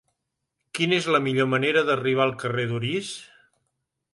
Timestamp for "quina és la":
0.77-1.19